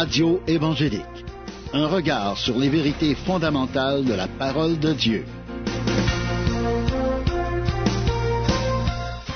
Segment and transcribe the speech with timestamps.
[0.00, 1.24] Radio évangélique.
[1.72, 5.24] Un regard sur les vérités fondamentales de la parole de Dieu.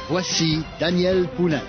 [0.08, 1.64] Voici Daniel Poulain.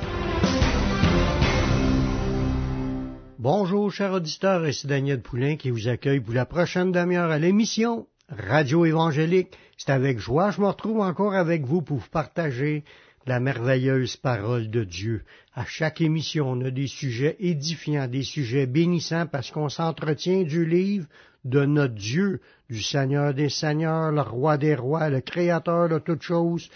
[3.40, 8.06] Bonjour, chers auditeurs, ici Daniel Poulain qui vous accueille pour la prochaine demi-heure à l'émission
[8.30, 9.58] Radio évangélique.
[9.76, 12.84] C'est avec joie, je me retrouve encore avec vous pour vous partager
[13.26, 15.24] la merveilleuse parole de Dieu.
[15.54, 20.66] À chaque émission, on a des sujets édifiants, des sujets bénissants parce qu'on s'entretient du
[20.66, 21.08] livre
[21.46, 26.22] de notre Dieu, du Seigneur des Seigneurs, le Roi des Rois, le Créateur de toutes
[26.22, 26.70] choses,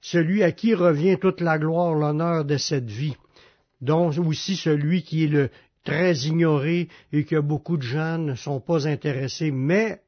[0.00, 3.16] celui à qui revient toute la gloire, l'honneur de cette vie,
[3.80, 5.50] dont aussi celui qui est le
[5.84, 10.00] très ignoré et que beaucoup de gens ne sont pas intéressés, mais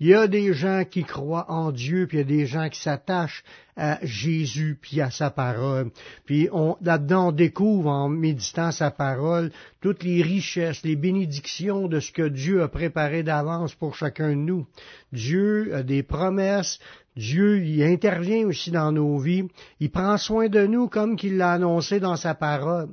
[0.00, 2.68] il y a des gens qui croient en Dieu, puis il y a des gens
[2.68, 3.44] qui s'attachent
[3.76, 5.90] à Jésus, puis à sa parole.
[6.26, 12.00] Puis on, là-dedans, on découvre en méditant sa parole toutes les richesses, les bénédictions de
[12.00, 14.66] ce que Dieu a préparé d'avance pour chacun de nous.
[15.12, 16.80] Dieu a des promesses,
[17.16, 19.44] Dieu il intervient aussi dans nos vies.
[19.78, 22.88] Il prend soin de nous comme qu'il l'a annoncé dans sa parole.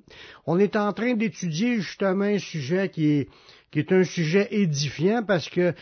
[0.46, 3.30] On est en train d'étudier justement un sujet qui est,
[3.72, 5.74] qui est un sujet édifiant parce que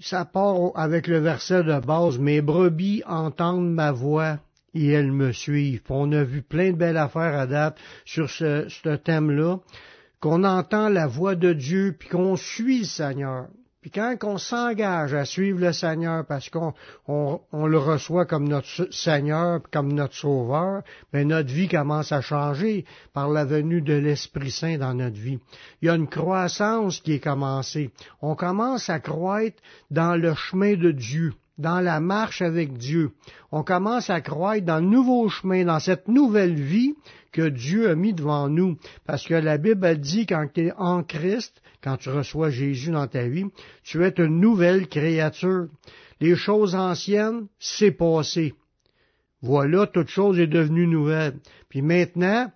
[0.00, 4.38] ça part avec le verset de base, mes brebis entendent ma voix
[4.74, 5.82] et elles me suivent.
[5.90, 9.58] on a vu plein de belles affaires à date sur ce, thème-là,
[10.20, 13.48] qu'on entend la voix de Dieu, puis qu'on suit le Seigneur.
[13.82, 16.72] Puis quand on s'engage à suivre le Seigneur parce qu'on
[17.08, 22.84] on, le reçoit comme notre Seigneur, comme notre Sauveur, ben notre vie commence à changer
[23.12, 25.40] par la venue de l'Esprit Saint dans notre vie.
[25.80, 27.90] Il y a une croissance qui est commencée.
[28.20, 29.60] On commence à croître
[29.90, 33.12] dans le chemin de Dieu dans la marche avec Dieu.
[33.50, 36.94] On commence à croître dans le nouveau chemin, dans cette nouvelle vie
[37.32, 38.76] que Dieu a mis devant nous.
[39.06, 43.06] Parce que la Bible dit quand tu es en Christ, quand tu reçois Jésus dans
[43.06, 43.46] ta vie,
[43.82, 45.68] tu es une nouvelle créature.
[46.20, 48.54] Les choses anciennes, c'est passé.
[49.40, 51.34] Voilà, toute chose est devenue nouvelle.
[51.68, 52.52] Puis maintenant,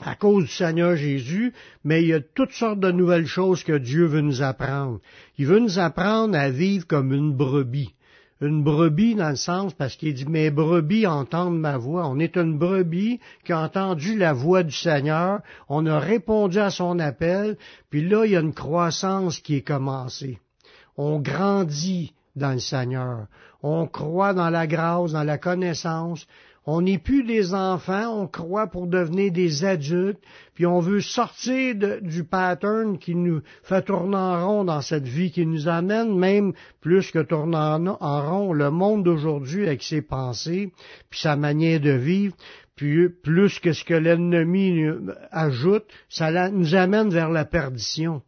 [0.00, 1.52] à cause du Seigneur Jésus,
[1.84, 5.00] mais il y a toutes sortes de nouvelles choses que Dieu veut nous apprendre.
[5.38, 7.94] Il veut nous apprendre à vivre comme une brebis
[8.42, 12.08] une brebis dans le sens parce qu'il dit mes brebis entendent ma voix.
[12.08, 16.70] On est une brebis qui a entendu la voix du Seigneur, on a répondu à
[16.70, 17.56] son appel,
[17.90, 20.40] puis là il y a une croissance qui est commencée.
[20.96, 23.26] On grandit dans le Seigneur.
[23.62, 26.26] On croit dans la grâce, dans la connaissance,
[26.64, 30.20] on n'est plus des enfants, on croit pour devenir des adultes,
[30.54, 35.32] puis on veut sortir du pattern qui nous fait tourner en rond dans cette vie,
[35.32, 38.52] qui nous amène même plus que tourner en, rond.
[38.52, 40.70] Le monde d'aujourd'hui avec ses pensées,
[41.10, 42.36] puis sa manière de vivre,
[42.76, 44.86] puis plus que ce que l'ennemi
[45.32, 48.22] ajoute, ça nous amène vers la perdition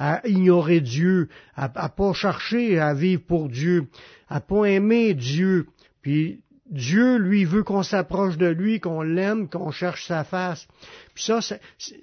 [0.00, 3.86] à ignorer Dieu, à, pas chercher à vivre pour Dieu,
[4.30, 5.66] à pas aimer Dieu,
[6.00, 6.40] puis
[6.70, 10.68] Dieu, lui, veut qu'on s'approche de lui, qu'on l'aime, qu'on cherche sa face.
[11.14, 11.40] Puis ça,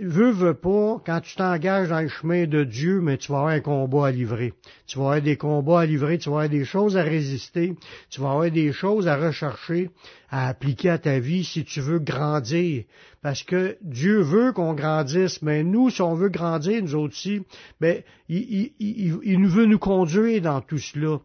[0.02, 3.54] veut, veut pas, quand tu t'engages dans le chemin de Dieu, mais tu vas avoir
[3.54, 4.54] un combat à livrer.
[4.86, 7.76] Tu vas avoir des combats à livrer, tu vas avoir des choses à résister,
[8.10, 9.90] tu vas avoir des choses à rechercher,
[10.30, 12.84] à appliquer à ta vie si tu veux grandir.
[13.22, 17.42] Parce que Dieu veut qu'on grandisse, mais nous, si on veut grandir, nous aussi,
[17.80, 21.20] ben, il, il, il veut nous conduire dans tout cela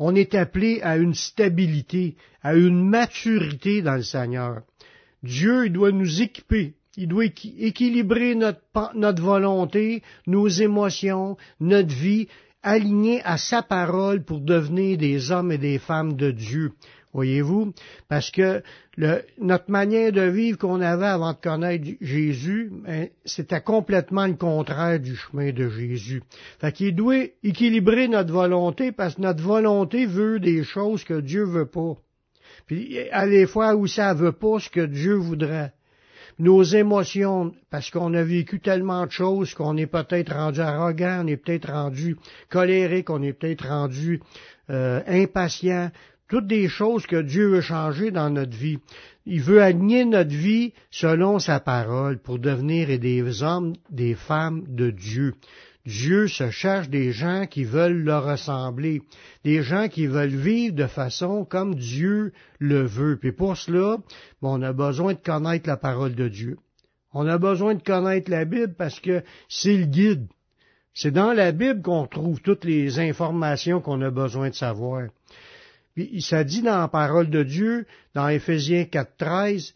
[0.00, 4.62] on est appelé à une stabilité, à une maturité dans le Seigneur.
[5.22, 12.28] Dieu doit nous équiper, il doit équilibrer notre, volonté, nos émotions, notre vie,
[12.62, 16.72] aligner à sa parole pour devenir des hommes et des femmes de Dieu.
[17.12, 17.72] Voyez-vous?
[18.08, 18.62] Parce que
[19.38, 25.00] notre manière de vivre qu'on avait avant de connaître Jésus, ben, c'était complètement le contraire
[25.00, 26.22] du chemin de Jésus.
[26.60, 31.44] Fait qu'il doit équilibrer notre volonté parce que notre volonté veut des choses que Dieu
[31.44, 31.96] veut pas.
[32.66, 35.72] Puis à des fois où ça veut pas ce que Dieu voudrait.
[36.38, 41.26] Nos émotions, parce qu'on a vécu tellement de choses qu'on est peut-être rendu arrogant, on
[41.26, 42.16] est peut-être rendu
[42.48, 44.22] colérique, on est peut-être rendu
[44.70, 45.90] euh, impatient
[46.30, 48.78] toutes des choses que Dieu veut changer dans notre vie.
[49.26, 54.90] Il veut aligner notre vie selon sa parole pour devenir des hommes, des femmes de
[54.90, 55.34] Dieu.
[55.84, 59.02] Dieu se cherche des gens qui veulent le ressembler,
[59.44, 63.16] des gens qui veulent vivre de façon comme Dieu le veut.
[63.16, 63.96] Puis pour cela,
[64.40, 66.58] on a besoin de connaître la parole de Dieu.
[67.12, 70.28] On a besoin de connaître la Bible parce que c'est le guide.
[70.94, 75.08] C'est dans la Bible qu'on trouve toutes les informations qu'on a besoin de savoir.
[76.08, 79.74] Puis ça dit dans la parole de Dieu, dans Éphésiens 4.13,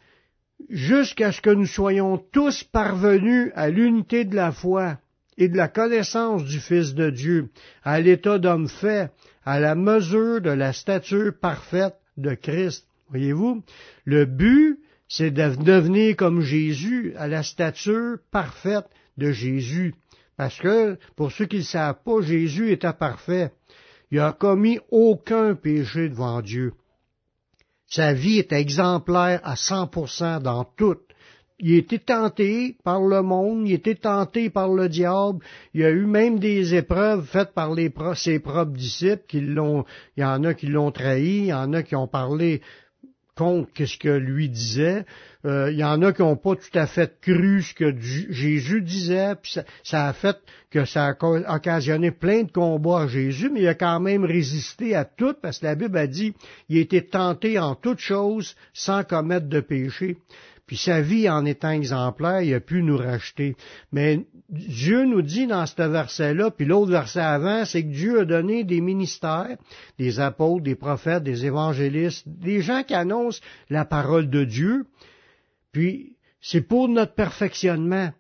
[0.71, 4.99] jusqu'à ce que nous soyons tous parvenus à l'unité de la foi
[5.37, 7.51] et de la connaissance du Fils de Dieu,
[7.83, 9.11] à l'état d'homme fait,
[9.45, 12.87] à la mesure de la stature parfaite de Christ.
[13.11, 13.63] Voyez-vous,
[14.07, 14.79] le but,
[15.09, 18.87] c'est de devenir comme Jésus, à la stature parfaite
[19.19, 19.95] de Jésus.
[20.39, 23.53] Parce que, pour ceux qui ne savent pas, Jésus était parfait.
[24.15, 26.75] Il n'a commis aucun péché devant Dieu.
[27.89, 31.01] Sa vie était exemplaire à 100% dans tout.
[31.59, 35.41] Il était tenté par le monde, il était tenté par le diable.
[35.73, 37.75] Il a eu même des épreuves faites par
[38.17, 39.25] ses propres disciples.
[39.27, 39.85] Qui l'ont,
[40.17, 42.63] il y en a qui l'ont trahi, il y en a qui ont parlé
[43.37, 45.05] contre ce que lui disait.
[45.45, 48.81] Euh, il y en a qui n'ont pas tout à fait cru ce que Jésus
[48.81, 50.37] disait, puis ça, a fait
[50.71, 54.95] que ça a occasionné plein de combats à Jésus, mais il a quand même résisté
[54.95, 56.35] à tout, parce que la Bible a dit,
[56.69, 60.17] il a été tenté en toutes choses sans commettre de péché.
[60.67, 63.55] Puis sa vie en étant exemplaire, il a pu nous racheter.
[63.93, 68.25] Mais Dieu nous dit dans ce verset-là, puis l'autre verset avant, c'est que Dieu a
[68.25, 69.57] donné des ministères,
[69.99, 74.87] des apôtres, des prophètes, des évangélistes, des gens qui annoncent la parole de Dieu.
[75.73, 78.11] Puis c'est pour notre perfectionnement,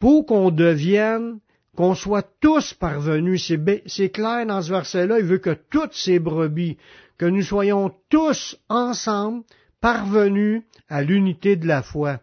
[0.00, 1.38] pour qu'on devienne
[1.76, 3.52] qu'on soit tous parvenus.
[3.86, 6.76] C'est clair dans ce verset-là, il veut que toutes ces brebis,
[7.16, 9.44] que nous soyons tous ensemble
[9.82, 12.20] parvenus à l'unité de la foi.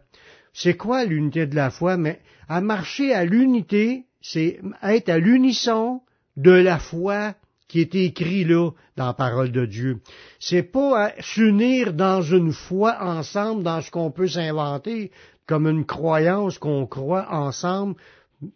[0.52, 1.96] C'est quoi l'unité de la foi?
[1.96, 2.18] Mais
[2.48, 6.00] à marcher à l'unité, c'est être à l'unisson
[6.36, 7.34] de la foi
[7.68, 10.00] qui est écrit là dans la parole de Dieu.
[10.40, 15.12] C'est pas s'unir dans une foi ensemble dans ce qu'on peut s'inventer
[15.46, 17.94] comme une croyance qu'on croit ensemble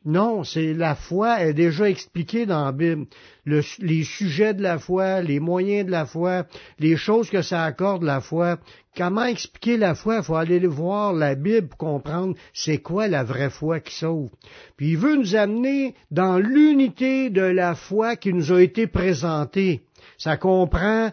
[0.07, 3.07] non, c'est la foi est déjà expliquée dans la Bible.
[3.45, 6.47] les sujets de la foi, les moyens de la foi,
[6.79, 8.59] les choses que ça accorde la foi.
[8.97, 10.19] Comment expliquer la foi?
[10.19, 14.31] Il faut aller voir la Bible pour comprendre c'est quoi la vraie foi qui sauve.
[14.77, 19.83] Puis il veut nous amener dans l'unité de la foi qui nous a été présentée.
[20.17, 21.11] Ça comprend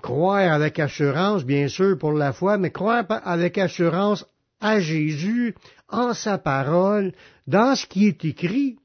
[0.00, 4.24] croire avec assurance, bien sûr, pour la foi, mais croire avec assurance
[4.64, 5.54] à Jésus,
[5.90, 7.12] en sa parole,
[7.46, 8.78] dans ce qui est écrit.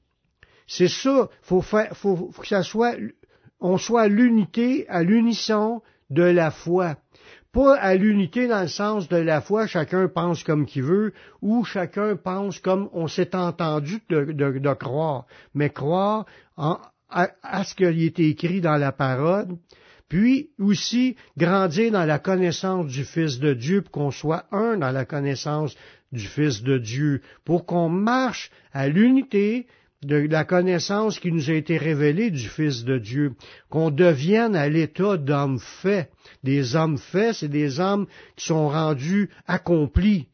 [0.67, 2.95] C'est ça, faut faire, faut, que ça soit,
[3.61, 6.97] on soit à l'unité, à l'unisson de la foi.
[7.53, 11.63] Pas à l'unité dans le sens de la foi, chacun pense comme qu'il veut, ou
[11.63, 16.25] chacun pense comme on s'est entendu de, croire, mais croire
[16.57, 19.47] à, à, ce qui est écrit dans la parole,
[20.09, 24.91] puis aussi grandir dans la connaissance du Fils de Dieu, pour qu'on soit un dans
[24.91, 25.75] la connaissance
[26.11, 29.67] du Fils de Dieu, pour qu'on marche à l'unité
[30.01, 33.33] de la connaissance qui nous a été révélée du Fils de Dieu,
[33.69, 36.09] qu'on devienne à l'état d'hommes faits.
[36.43, 40.27] Des hommes faits, c'est des hommes qui sont rendus accomplis.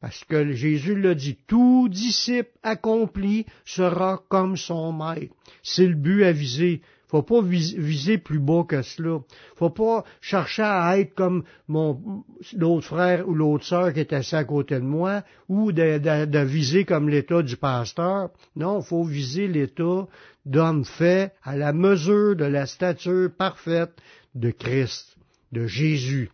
[0.00, 5.34] Parce que Jésus l'a dit, tout disciple accompli sera comme son maître.
[5.62, 6.82] C'est le but à viser.
[7.08, 9.20] Faut pas viser plus bas que cela.
[9.56, 12.24] Faut pas chercher à être comme mon
[12.56, 16.84] l'autre frère ou l'autre sœur qui est assis à côté de moi, ou de, viser
[16.84, 18.30] comme l'état du pasteur.
[18.56, 20.06] Non, faut viser l'état
[20.44, 23.92] d'homme fait à la mesure de la stature parfaite
[24.34, 25.16] de Christ,
[25.52, 26.30] de Jésus.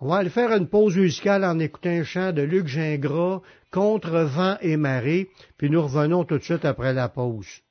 [0.00, 3.40] On va aller faire une pause musicale en écoutant un chant de Luc Gingras,
[3.72, 7.62] Contre vent et marée, puis nous revenons tout de suite après la pause.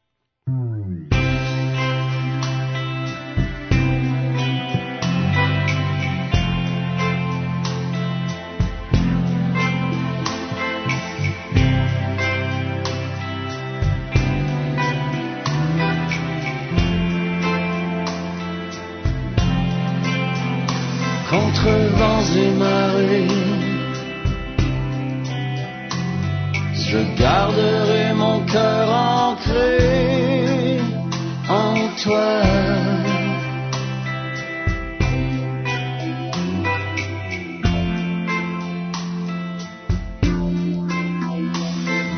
[21.32, 21.70] Contre
[22.00, 23.28] vents et marées.
[26.90, 30.82] Je garderai mon cœur ancré
[31.50, 32.32] en toi.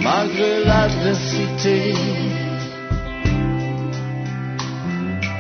[0.02, 1.94] Malgré l'adversité,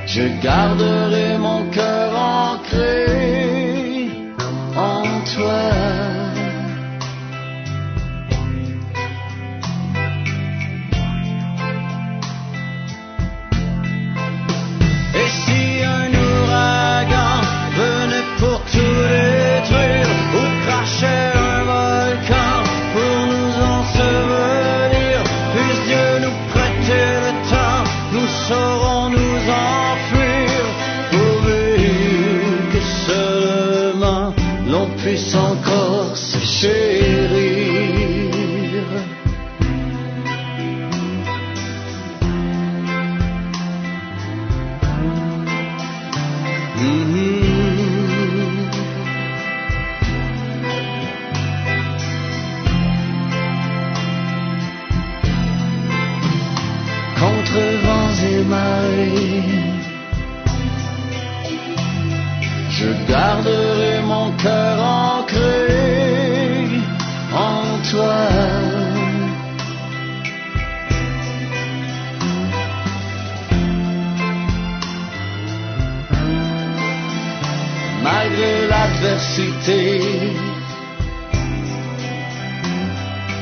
[0.05, 3.22] je garderai mon cœur ancré
[5.33, 5.72] sans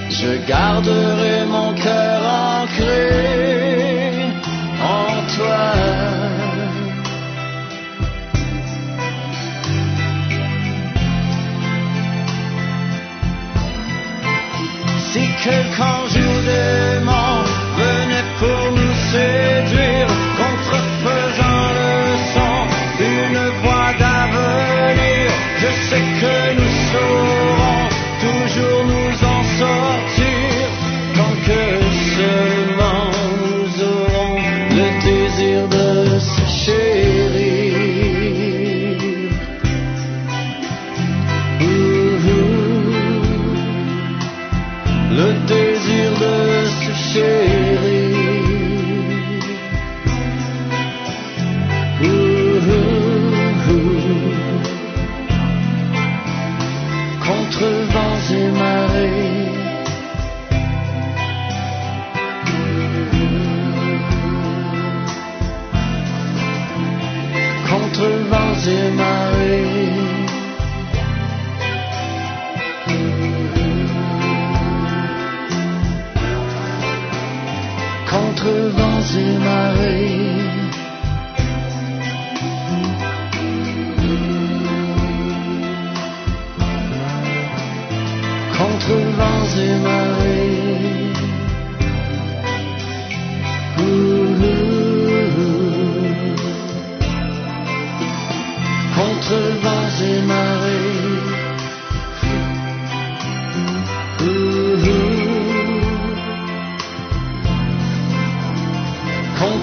[0.09, 2.21] Je garderai mon cœur
[2.61, 3.07] ancré
[4.83, 5.63] en toi.
[15.11, 17.20] Si quelqu'un jour démon venait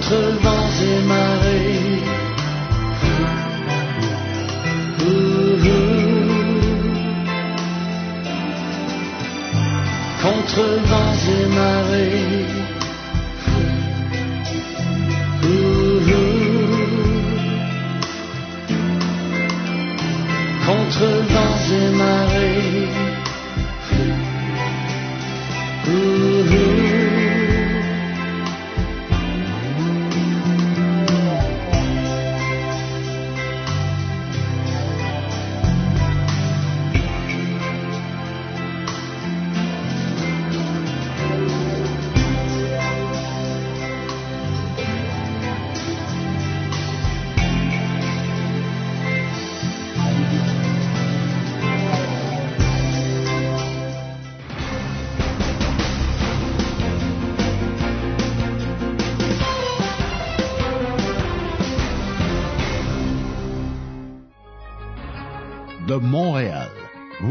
[0.09, 2.28] Contre vents et marées.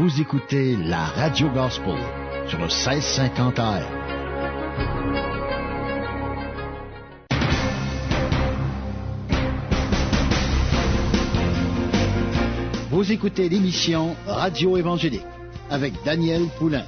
[0.08, 1.98] Vous écoutez la Radio Gospel
[2.46, 3.82] sur le 1650 AM.
[12.90, 15.26] Vous écoutez l'émission Radio Évangélique
[15.68, 16.86] avec Daniel Poulain.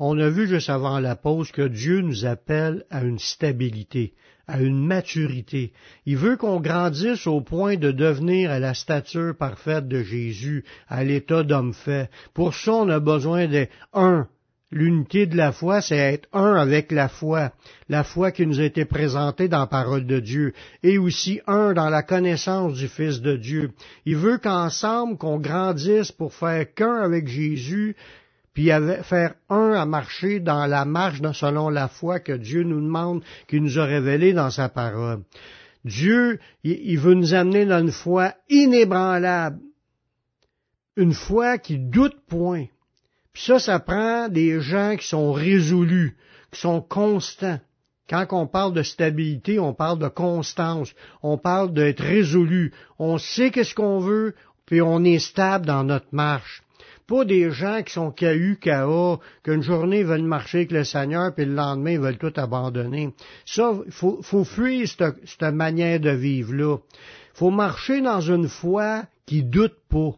[0.00, 4.14] On a vu juste avant la pause que Dieu nous appelle à une stabilité,
[4.52, 5.72] à une maturité.
[6.04, 11.02] Il veut qu'on grandisse au point de devenir à la stature parfaite de Jésus, à
[11.04, 12.10] l'état d'homme fait.
[12.34, 14.28] Pour ça, on a besoin de un.
[14.70, 17.52] L'unité de la foi, c'est être un avec la foi,
[17.90, 21.74] la foi qui nous a été présentée dans la parole de Dieu, et aussi un
[21.74, 23.72] dans la connaissance du Fils de Dieu.
[24.06, 27.96] Il veut qu'ensemble, qu'on grandisse pour faire qu'un avec Jésus,
[28.54, 28.70] puis
[29.02, 33.62] faire un à marcher dans la marche selon la foi que Dieu nous demande, qu'il
[33.62, 35.22] nous a révélée dans sa parole.
[35.84, 39.58] Dieu, il veut nous amener dans une foi inébranlable,
[40.96, 42.66] une foi qui doute point.
[43.32, 46.16] Puis ça, ça prend des gens qui sont résolus,
[46.52, 47.58] qui sont constants.
[48.08, 50.92] Quand on parle de stabilité, on parle de constance,
[51.22, 52.74] on parle d'être résolu.
[52.98, 54.34] On sait qu'est-ce qu'on veut,
[54.66, 56.61] puis on est stable dans notre marche.
[57.06, 61.44] Pas des gens qui sont KU, KA, qu'une journée veulent marcher avec le Seigneur, puis
[61.44, 63.12] le lendemain ils veulent tout abandonner.
[63.44, 66.78] Ça, faut, faut fuir cette, cette manière de vivre-là.
[67.34, 70.14] Faut marcher dans une foi qui doute pas,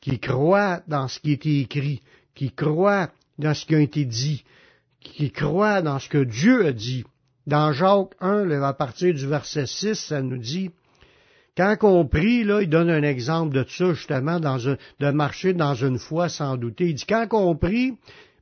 [0.00, 2.02] qui croit dans ce qui est écrit,
[2.34, 4.44] qui croit dans ce qui a été dit,
[5.00, 7.04] qui croit dans ce que Dieu a dit.
[7.46, 10.70] Dans Jacques 1, à partir du verset 6, ça nous dit,
[11.56, 15.98] quand on prie, là, il donne un exemple de ça, justement, de marcher dans une
[15.98, 16.88] foi sans douter.
[16.88, 17.94] Il dit, quand on prie,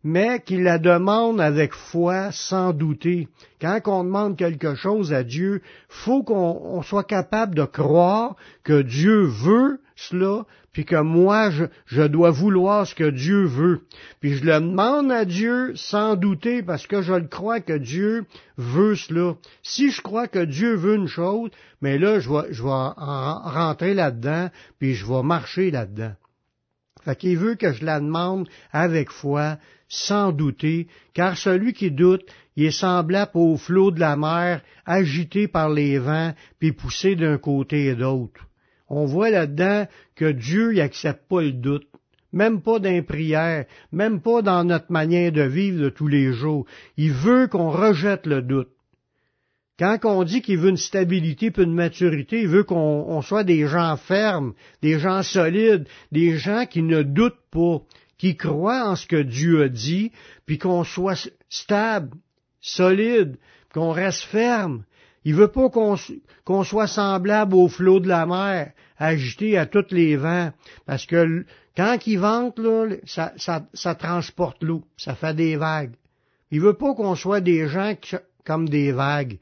[0.04, 3.28] mais qu'il la demande avec foi, sans douter.
[3.60, 9.24] Quand on demande quelque chose à Dieu, faut qu'on soit capable de croire que Dieu
[9.24, 11.50] veut cela, puis que moi,
[11.86, 13.80] je, dois vouloir ce que Dieu veut.
[14.20, 18.24] Puis je le demande à Dieu sans douter, parce que je le crois que Dieu
[18.56, 19.34] veut cela.
[19.62, 21.50] Si je crois que Dieu veut une chose,
[21.82, 26.12] mais là, je vais, je vais rentrer là-dedans, puis je vais marcher là-dedans.
[27.08, 29.56] Fait qu'il veut que je la demande avec foi,
[29.88, 32.20] sans douter, car celui qui doute,
[32.54, 37.38] il est semblable au flot de la mer, agité par les vents, puis poussé d'un
[37.38, 38.42] côté et d'autre.
[38.90, 39.86] On voit là-dedans
[40.16, 41.88] que Dieu n'accepte pas le doute,
[42.30, 46.66] même pas dans prière, même pas dans notre manière de vivre de tous les jours.
[46.98, 48.68] Il veut qu'on rejette le doute.
[49.78, 53.66] Quand on dit qu'il veut une stabilité puis une maturité, il veut qu'on soit des
[53.68, 57.80] gens fermes, des gens solides, des gens qui ne doutent pas,
[58.16, 60.10] qui croient en ce que Dieu a dit,
[60.46, 62.16] puis qu'on soit stable,
[62.60, 63.36] solide,
[63.72, 64.82] qu'on reste ferme.
[65.24, 70.16] Il veut pas qu'on soit semblable au flot de la mer, agité à tous les
[70.16, 70.50] vents,
[70.86, 71.44] parce que
[71.76, 75.94] quand il vente, là, ça, transporte l'eau, ça fait des vagues.
[76.50, 77.94] Il veut pas qu'on soit des gens
[78.44, 79.38] comme des vagues,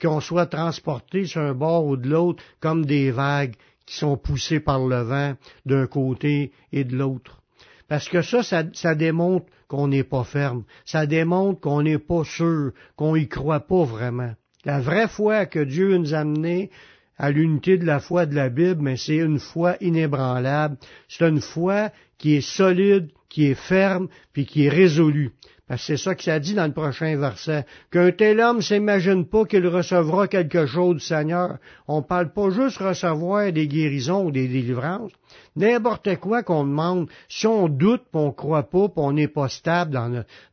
[0.00, 3.54] qu'on soit transporté sur un bord ou de l'autre comme des vagues
[3.86, 5.34] qui sont poussées par le vent
[5.66, 7.40] d'un côté et de l'autre.
[7.88, 10.64] Parce que ça, ça, démontre qu'on n'est pas ferme.
[10.84, 14.32] Ça démontre qu'on n'est pas sûr, qu'on y croit pas vraiment.
[14.64, 16.70] La vraie foi que Dieu nous a amenée
[17.18, 20.78] à l'unité de la foi de la Bible, mais c'est une foi inébranlable.
[21.08, 25.32] C'est une foi qui est solide, qui est ferme, puis qui est résolue.
[25.66, 27.64] Parce c'est ça que ça dit dans le prochain verset.
[27.90, 31.56] Qu'un tel homme s'imagine pas qu'il recevra quelque chose du Seigneur.
[31.88, 35.12] On parle pas juste recevoir des guérisons ou des délivrances.
[35.56, 39.48] N'importe quoi qu'on demande, si on doute, puis on croit pas, puis on n'est pas
[39.48, 39.92] stable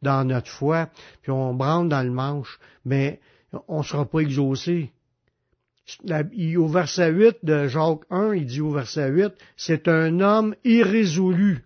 [0.02, 0.88] dans, notre, foi,
[1.22, 3.20] puis on branle dans le manche, mais
[3.68, 4.94] on sera pas exaucé.
[6.08, 11.66] au verset 8 de Jacques 1, il dit au verset 8, c'est un homme irrésolu,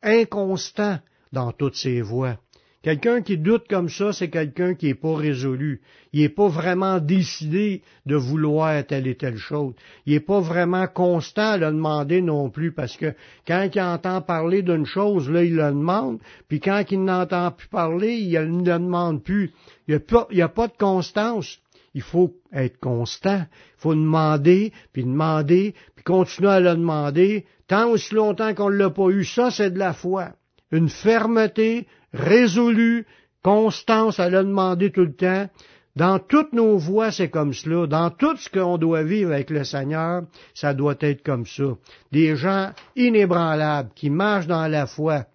[0.00, 1.00] inconstant
[1.32, 2.36] dans toutes ses voies.
[2.80, 5.80] Quelqu'un qui doute comme ça, c'est quelqu'un qui n'est pas résolu.
[6.12, 9.74] Il n'est pas vraiment décidé de vouloir telle et telle chose.
[10.06, 13.14] Il n'est pas vraiment constant à le demander non plus, parce que
[13.48, 17.66] quand il entend parler d'une chose, là, il le demande, puis quand il n'entend plus
[17.66, 19.50] parler, il ne le demande plus.
[19.88, 21.58] Il n'y a, a, pas de constance.
[21.94, 23.40] Il faut être constant.
[23.40, 28.76] Il faut demander, puis demander, puis continuer à le demander, tant aussi longtemps qu'on ne
[28.76, 29.24] l'a pas eu.
[29.24, 30.30] Ça, c'est de la foi.
[30.70, 33.06] Une fermeté, résolu,
[33.42, 35.48] constance à le demander tout le temps.
[35.96, 37.86] Dans toutes nos voies, c'est comme cela.
[37.86, 40.22] Dans tout ce qu'on doit vivre avec le Seigneur,
[40.54, 41.76] ça doit être comme ça.
[42.12, 45.26] Des gens inébranlables, qui marchent dans la foi.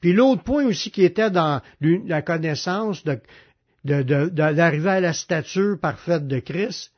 [0.00, 3.04] Puis l'autre point aussi qui était dans la connaissance
[3.84, 6.92] d'arriver à la stature parfaite de Christ,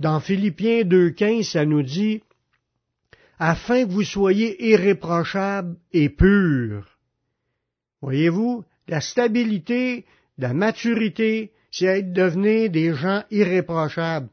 [0.00, 2.22] dans Philippiens 2.15, ça nous dit,
[3.44, 6.86] afin que vous soyez irréprochables et purs,
[8.00, 10.04] Voyez-vous, la stabilité,
[10.38, 14.28] la maturité, c'est être devenir des gens irréprochables.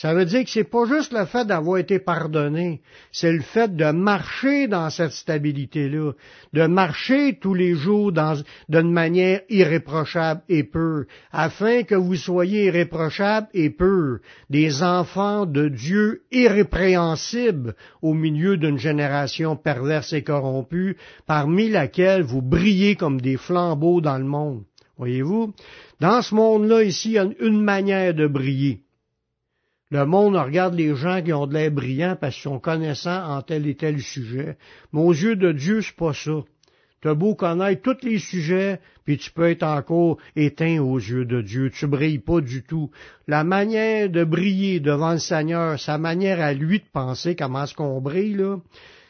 [0.00, 3.74] Ça veut dire que c'est pas juste le fait d'avoir été pardonné, c'est le fait
[3.74, 6.12] de marcher dans cette stabilité-là,
[6.52, 8.12] de marcher tous les jours
[8.68, 15.66] d'une manière irréprochable et pure, afin que vous soyez irréprochables et purs, des enfants de
[15.66, 23.36] Dieu irrépréhensibles au milieu d'une génération perverse et corrompue, parmi laquelle vous brillez comme des
[23.36, 24.62] flambeaux dans le monde.
[24.96, 25.54] Voyez-vous?
[25.98, 28.84] Dans ce monde-là, ici, il y a une manière de briller.
[29.90, 33.40] Le monde regarde les gens qui ont de l'air brillant parce qu'ils sont connaissants en
[33.40, 34.58] tel et tel sujet.
[34.92, 36.44] Mais aux yeux de Dieu, c'est pas ça.
[37.00, 41.24] Tu as beau connaître tous les sujets, puis tu peux être encore éteint aux yeux
[41.24, 41.70] de Dieu.
[41.70, 42.90] Tu brilles pas du tout.
[43.26, 47.74] La manière de briller devant le Seigneur, sa manière à lui de penser comment est-ce
[47.74, 48.56] qu'on brille, là,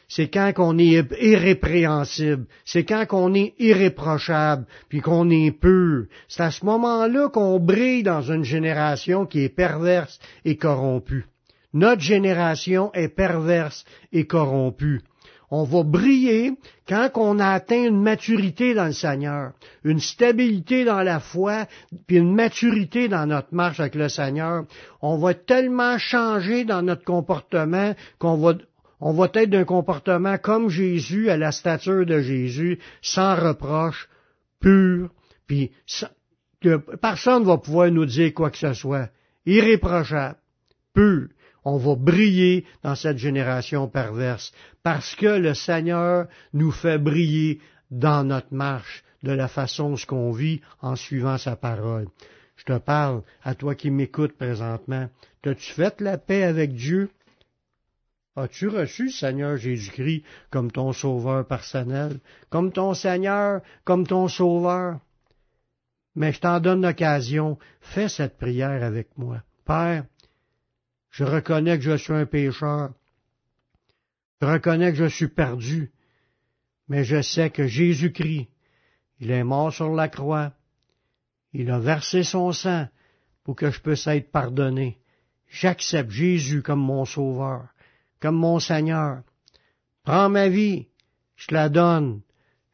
[0.08, 6.06] c'est quand qu'on est irrépréhensible, c'est quand qu'on est irréprochable, puis qu'on est pur.
[6.28, 11.26] C'est à ce moment-là qu'on brille dans une génération qui est perverse et corrompue.
[11.74, 15.02] Notre génération est perverse et corrompue.
[15.50, 16.52] On va briller
[16.86, 21.66] quand on a atteint une maturité dans le Seigneur, une stabilité dans la foi,
[22.06, 24.64] puis une maturité dans notre marche avec le Seigneur.
[25.00, 28.54] On va tellement changer dans notre comportement qu'on va,
[29.00, 34.08] on va être d'un comportement comme Jésus, à la stature de Jésus, sans reproche,
[34.60, 35.10] pur,
[35.46, 35.70] puis
[36.60, 39.10] que personne ne va pouvoir nous dire quoi que ce soit,
[39.46, 40.36] irréprochable,
[40.92, 41.28] pur.
[41.64, 48.24] On va briller dans cette génération perverse, parce que le Seigneur nous fait briller dans
[48.24, 52.06] notre marche, de la façon ce qu'on vit en suivant sa parole.
[52.56, 55.08] Je te parle à toi qui m'écoutes présentement.
[55.42, 57.10] T'as-tu fait la paix avec Dieu?
[58.36, 65.00] As-tu reçu Seigneur Jésus-Christ comme ton sauveur personnel, comme ton Seigneur, comme ton sauveur?
[66.14, 69.42] Mais je t'en donne l'occasion, fais cette prière avec moi.
[69.64, 70.04] Père,
[71.10, 72.92] je reconnais que je suis un pécheur.
[74.40, 75.92] Je reconnais que je suis perdu.
[76.88, 78.48] Mais je sais que Jésus-Christ,
[79.20, 80.52] il est mort sur la croix.
[81.52, 82.86] Il a versé son sang
[83.42, 84.98] pour que je puisse être pardonné.
[85.48, 87.68] J'accepte Jésus comme mon sauveur
[88.20, 89.22] comme mon Seigneur.
[90.04, 90.86] Prends ma vie,
[91.36, 92.22] je la donne.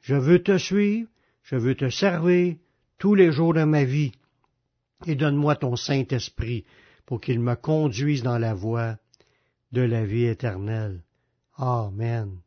[0.00, 1.08] Je veux te suivre,
[1.42, 2.56] je veux te servir
[2.98, 4.12] tous les jours de ma vie.
[5.06, 6.64] Et donne-moi ton Saint-Esprit
[7.06, 8.96] pour qu'il me conduise dans la voie
[9.72, 11.02] de la vie éternelle.
[11.56, 12.38] Amen.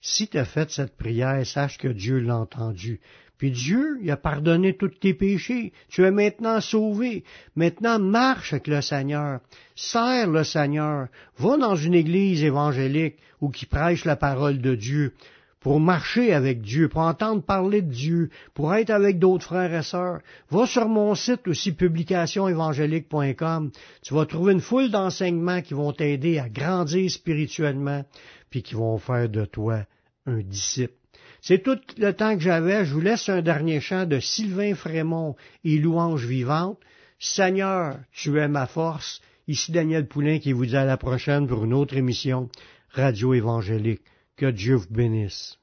[0.00, 3.00] Si tu as fait cette prière, sache que Dieu l'a entendu.
[3.38, 5.72] Puis Dieu, il a pardonné tous tes péchés.
[5.88, 7.24] Tu es maintenant sauvé.
[7.54, 9.40] Maintenant, marche avec le Seigneur.
[9.74, 11.08] Sers le Seigneur.
[11.38, 15.12] Va dans une église évangélique ou qui prêche la parole de Dieu
[15.66, 19.82] pour marcher avec Dieu, pour entendre parler de Dieu, pour être avec d'autres frères et
[19.82, 20.20] sœurs.
[20.48, 23.72] Va sur mon site aussi publicationévangélique.com.
[24.00, 28.04] Tu vas trouver une foule d'enseignements qui vont t'aider à grandir spirituellement,
[28.48, 29.80] puis qui vont faire de toi
[30.26, 30.94] un disciple.
[31.46, 32.84] C'est tout le temps que j'avais.
[32.84, 36.80] Je vous laisse un dernier chant de Sylvain Frémont et Louange vivante.
[37.20, 39.20] Seigneur, tu es ma force.
[39.46, 42.48] Ici Daniel Poulain qui vous dit à la prochaine pour une autre émission
[42.90, 44.02] Radio Évangélique.
[44.36, 45.56] Que Dieu vous bénisse.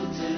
[0.00, 0.37] to do.